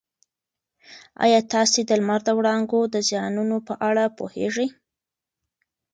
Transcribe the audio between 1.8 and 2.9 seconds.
د لمر د وړانګو